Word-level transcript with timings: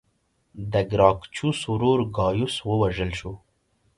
د 0.71 0.73
ګراکچوس 0.91 1.59
ورور 1.71 1.99
ګایوس 2.17 2.55
ووژل 2.69 3.11
شو 3.19 3.33